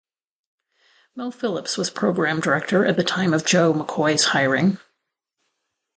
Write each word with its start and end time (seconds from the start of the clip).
Mel 1.15 1.29
Phillips 1.29 1.77
was 1.77 1.91
program 1.91 2.39
director 2.39 2.83
at 2.83 2.95
the 2.95 3.03
time 3.03 3.35
of 3.35 3.45
Joe 3.45 3.71
McCoy's 3.71 4.25
hiring. 4.25 4.79